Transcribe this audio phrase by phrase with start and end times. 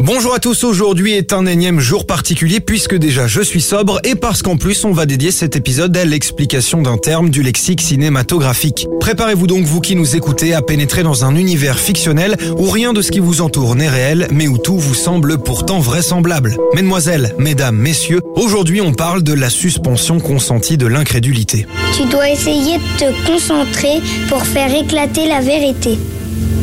[0.00, 4.16] Bonjour à tous, aujourd'hui est un énième jour particulier puisque déjà je suis sobre et
[4.16, 8.88] parce qu'en plus on va dédier cet épisode à l'explication d'un terme du lexique cinématographique.
[8.98, 13.02] Préparez-vous donc vous qui nous écoutez à pénétrer dans un univers fictionnel où rien de
[13.02, 16.56] ce qui vous entoure n'est réel mais où tout vous semble pourtant vraisemblable.
[16.74, 21.66] Mesdemoiselles, mesdames, messieurs, aujourd'hui on parle de la suspension consentie de l'incrédulité.
[21.96, 25.98] Tu dois essayer de te concentrer pour faire éclater la vérité.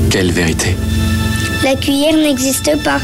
[0.10, 0.76] Quelle vérité?
[1.64, 3.00] La cuillère n'existe pas.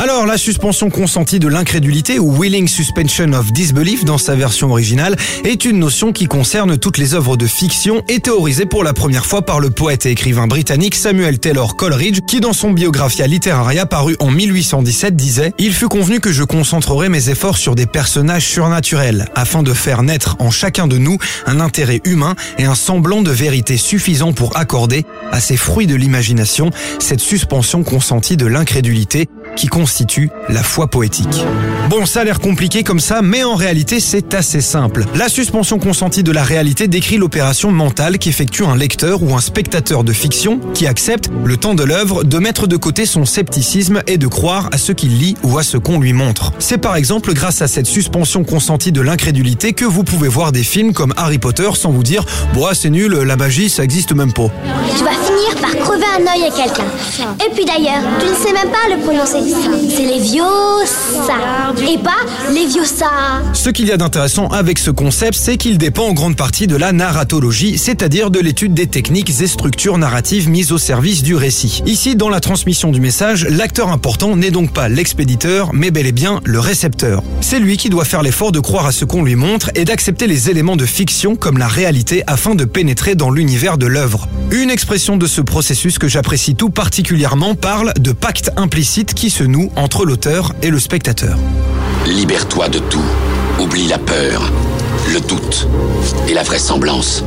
[0.00, 5.16] Alors, la suspension consentie de l'incrédulité ou willing suspension of disbelief dans sa version originale
[5.44, 9.26] est une notion qui concerne toutes les œuvres de fiction et théorisée pour la première
[9.26, 13.86] fois par le poète et écrivain britannique Samuel Taylor Coleridge qui dans son Biographia Literaria
[13.86, 18.46] paru en 1817 disait «Il fut convenu que je concentrerai mes efforts sur des personnages
[18.46, 23.22] surnaturels afin de faire naître en chacun de nous un intérêt humain et un semblant
[23.22, 29.28] de vérité suffisant pour accorder à ces fruits de l'imagination cette suspension consentie de l'incrédulité
[29.58, 31.44] qui constitue la foi poétique.
[31.90, 35.04] Bon, ça a l'air compliqué comme ça, mais en réalité c'est assez simple.
[35.16, 40.04] La suspension consentie de la réalité décrit l'opération mentale qu'effectue un lecteur ou un spectateur
[40.04, 44.16] de fiction qui accepte, le temps de l'œuvre, de mettre de côté son scepticisme et
[44.16, 46.52] de croire à ce qu'il lit ou à ce qu'on lui montre.
[46.60, 50.62] C'est par exemple grâce à cette suspension consentie de l'incrédulité que vous pouvez voir des
[50.62, 52.24] films comme Harry Potter sans vous dire
[52.54, 54.50] «Bon, c'est nul, la magie ça existe même pas».
[54.96, 56.84] Tu vas finir par crever un œil à quelqu'un.
[57.44, 59.47] Et puis d'ailleurs, tu ne sais même pas le prononcer.
[59.48, 61.34] C'est les Viosa.
[61.90, 62.20] Et pas
[62.52, 63.06] les Viosa.
[63.54, 66.76] Ce qu'il y a d'intéressant avec ce concept, c'est qu'il dépend en grande partie de
[66.76, 71.82] la narratologie, c'est-à-dire de l'étude des techniques et structures narratives mises au service du récit.
[71.86, 76.12] Ici, dans la transmission du message, l'acteur important n'est donc pas l'expéditeur, mais bel et
[76.12, 77.22] bien le récepteur.
[77.40, 80.26] C'est lui qui doit faire l'effort de croire à ce qu'on lui montre et d'accepter
[80.26, 84.28] les éléments de fiction comme la réalité afin de pénétrer dans l'univers de l'œuvre.
[84.50, 89.44] Une expression de ce processus que j'apprécie tout particulièrement parle de pacte implicite qui se
[89.44, 91.38] noue entre l'auteur et le spectateur.
[92.08, 93.04] Libère-toi de tout.
[93.60, 94.50] Oublie la peur,
[95.12, 95.68] le doute
[96.28, 97.22] et la vraisemblance.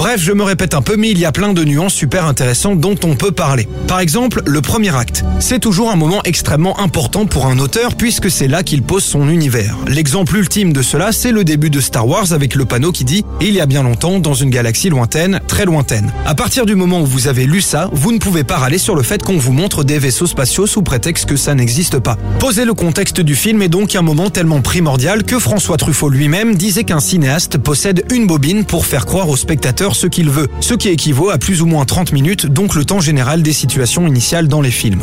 [0.00, 2.80] Bref, je me répète un peu, mais il y a plein de nuances super intéressantes
[2.80, 3.68] dont on peut parler.
[3.86, 5.24] Par exemple, le premier acte.
[5.40, 9.28] C'est toujours un moment extrêmement important pour un auteur puisque c'est là qu'il pose son
[9.28, 9.76] univers.
[9.86, 13.26] L'exemple ultime de cela, c'est le début de Star Wars avec le panneau qui dit
[13.42, 16.14] «Il y a bien longtemps, dans une galaxie lointaine, très lointaine».
[16.24, 18.94] À partir du moment où vous avez lu ça, vous ne pouvez pas râler sur
[18.94, 22.16] le fait qu'on vous montre des vaisseaux spatiaux sous prétexte que ça n'existe pas.
[22.38, 26.54] Poser le contexte du film est donc un moment tellement primordial que François Truffaut lui-même
[26.54, 29.36] disait qu'un cinéaste possède une bobine pour faire croire au
[29.94, 33.00] ce qu'il veut, ce qui équivaut à plus ou moins 30 minutes, donc le temps
[33.00, 35.02] général des situations initiales dans les films.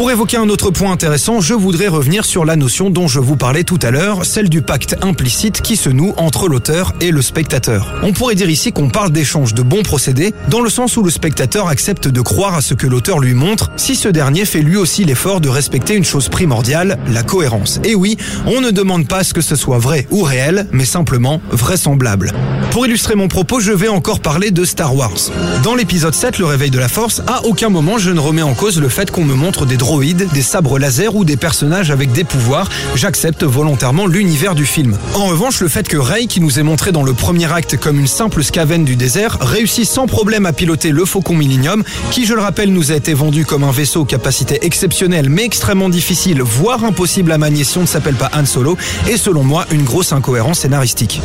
[0.00, 3.36] Pour évoquer un autre point intéressant, je voudrais revenir sur la notion dont je vous
[3.36, 7.20] parlais tout à l'heure, celle du pacte implicite qui se noue entre l'auteur et le
[7.20, 8.00] spectateur.
[8.02, 11.10] On pourrait dire ici qu'on parle d'échange de bons procédés, dans le sens où le
[11.10, 14.78] spectateur accepte de croire à ce que l'auteur lui montre, si ce dernier fait lui
[14.78, 17.78] aussi l'effort de respecter une chose primordiale, la cohérence.
[17.84, 20.86] Et oui, on ne demande pas à ce que ce soit vrai ou réel, mais
[20.86, 22.32] simplement vraisemblable.
[22.70, 25.30] Pour illustrer mon propos, je vais encore parler de Star Wars.
[25.62, 28.54] Dans l'épisode 7, le réveil de la force, à aucun moment je ne remets en
[28.54, 32.12] cause le fait qu'on me montre des droïdes, des sabres laser ou des personnages avec
[32.12, 32.68] des pouvoirs.
[32.94, 34.96] J'accepte volontairement l'univers du film.
[35.16, 37.98] En revanche, le fait que Rey, qui nous est montré dans le premier acte comme
[37.98, 41.82] une simple scavenne du désert, réussit sans problème à piloter le Faucon Millennium,
[42.12, 45.44] qui je le rappelle nous a été vendu comme un vaisseau aux capacités exceptionnelles mais
[45.44, 48.78] extrêmement difficile, voire impossible à manier si on ne s'appelle pas Han Solo,
[49.08, 51.20] est selon moi une grosse incohérence scénaristique.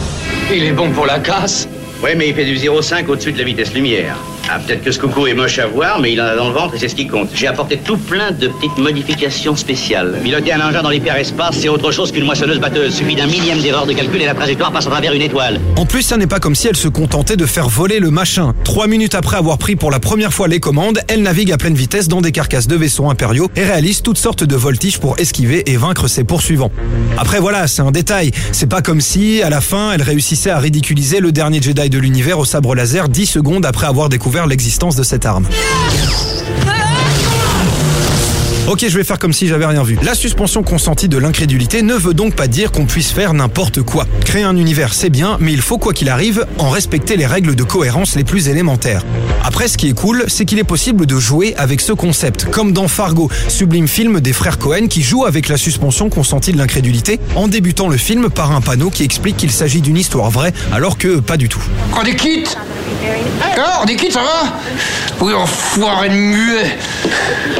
[0.51, 1.67] Il est bon pour la casse
[2.03, 4.17] Oui, mais il fait du 0,5 au-dessus de la vitesse lumière.
[4.47, 6.53] Ah, peut-être que ce coucou est moche à voir, mais il en a dans le
[6.53, 7.29] ventre et c'est ce qui compte.
[7.33, 10.19] J'ai apporté tout plein de petites modifications spéciales.
[10.23, 12.93] Piloter un engin dans l'hyperespace, c'est autre chose qu'une moissonneuse batteuse.
[12.93, 15.59] Suffit d'un millième d'erreur de calcul et la trajectoire passe à travers une étoile.
[15.77, 18.53] En plus, ça n'est pas comme si elle se contentait de faire voler le machin.
[18.63, 21.75] Trois minutes après avoir pris pour la première fois les commandes, elle navigue à pleine
[21.75, 25.63] vitesse dans des carcasses de vaisseaux impériaux et réalise toutes sortes de voltiges pour esquiver
[25.71, 26.71] et vaincre ses poursuivants.
[27.17, 28.29] Après voilà, c'est un détail.
[28.51, 31.97] C'est pas comme si, à la fin, elle réussissait à ridiculiser le dernier Jedi de
[31.97, 35.47] l'univers au sabre laser 10 secondes après avoir découvert l'existence de cette arme.
[38.67, 39.95] Ok, je vais faire comme si j'avais rien vu.
[40.01, 44.07] La suspension consentie de l'incrédulité ne veut donc pas dire qu'on puisse faire n'importe quoi.
[44.25, 47.53] Créer un univers, c'est bien, mais il faut, quoi qu'il arrive, en respecter les règles
[47.53, 49.03] de cohérence les plus élémentaires.
[49.43, 52.73] Après, ce qui est cool, c'est qu'il est possible de jouer avec ce concept, comme
[52.73, 57.19] dans Fargo, sublime film des frères Cohen qui joue avec la suspension consentie de l'incrédulité,
[57.35, 60.97] en débutant le film par un panneau qui explique qu'il s'agit d'une histoire vraie, alors
[60.97, 61.61] que pas du tout.
[61.95, 62.57] On est quitte
[63.57, 64.57] Ah, on est quitte, ça va?
[65.21, 66.77] Oui, enfoiré de muet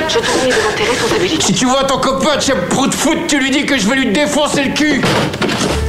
[0.08, 1.44] Je t'en devant tes responsabilités.
[1.44, 3.96] Si tu vois ton copain de prout de foot, tu lui dis que je vais
[3.96, 5.02] lui défoncer le cul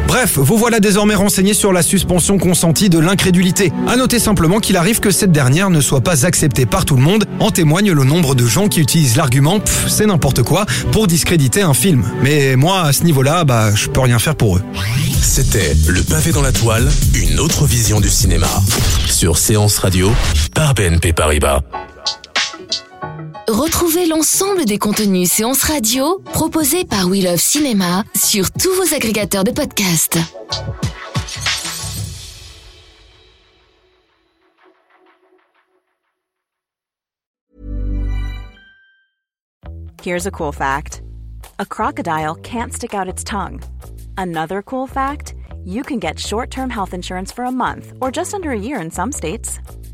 [0.06, 3.73] Bref, vous voilà désormais renseigné sur la suspension consentie de l'incrédulité.
[3.88, 7.03] À noter simplement qu'il arrive que cette dernière ne soit pas acceptée par tout le
[7.03, 11.06] monde, en témoigne le nombre de gens qui utilisent l'argument Pff, c'est n'importe quoi pour
[11.06, 12.05] discréditer un film.
[12.23, 14.62] Mais moi, à ce niveau-là, bah, je peux rien faire pour eux.
[15.20, 18.49] C'était Le pavé dans la toile, une autre vision du cinéma.
[19.08, 20.12] Sur Séance Radio,
[20.55, 21.61] par BNP Paribas.
[23.56, 29.44] Retrouvez l'ensemble des contenus séances radio proposés par We Love Cinéma sur tous vos agrégateurs
[29.44, 30.19] de podcasts.
[40.03, 41.00] Here's a cool fact
[41.58, 43.62] a crocodile can't stick out its tongue.
[44.19, 48.35] Another cool fact you can get short term health insurance for a month or just
[48.35, 49.61] under a year in some states.